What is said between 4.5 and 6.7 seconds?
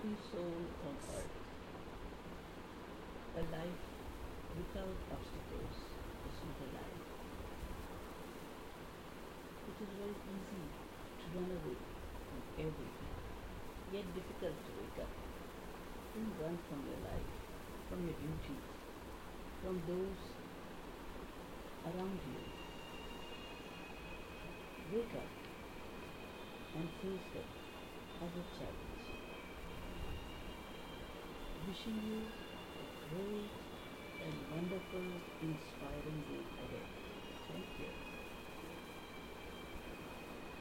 without obstacles is not a